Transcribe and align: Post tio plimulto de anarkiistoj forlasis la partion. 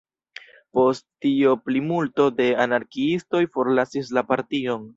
Post 0.77 1.05
tio 1.25 1.51
plimulto 1.67 2.27
de 2.41 2.49
anarkiistoj 2.65 3.45
forlasis 3.59 4.13
la 4.19 4.27
partion. 4.35 4.87